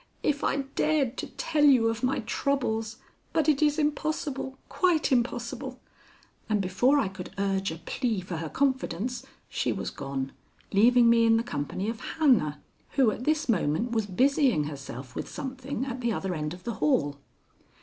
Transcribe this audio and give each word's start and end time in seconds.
"If 0.23 0.43
I 0.43 0.61
dared 0.75 1.15
to 1.17 1.27
tell 1.27 1.63
you 1.63 1.87
of 1.87 2.01
my 2.01 2.21
troubles! 2.21 2.97
But 3.33 3.47
it 3.47 3.61
is 3.61 3.77
impossible, 3.77 4.57
quite 4.67 5.11
impossible." 5.11 5.79
And 6.49 6.59
before 6.59 6.97
I 6.97 7.07
could 7.07 7.29
urge 7.37 7.69
a 7.69 7.75
plea 7.77 8.19
for 8.21 8.37
her 8.37 8.49
confidence 8.49 9.23
she 9.47 9.71
was 9.71 9.91
gone, 9.91 10.31
leaving 10.73 11.07
me 11.07 11.23
in 11.27 11.37
the 11.37 11.43
company 11.43 11.87
of 11.87 11.99
Hannah, 12.17 12.59
who 12.93 13.11
at 13.11 13.25
this 13.25 13.47
moment 13.47 13.91
was 13.91 14.07
busying 14.07 14.63
herself 14.63 15.13
with 15.13 15.29
something 15.29 15.85
at 15.85 16.01
the 16.01 16.11
other 16.11 16.33
end 16.33 16.55
of 16.55 16.63
the 16.63 16.73
hall. 16.81 17.19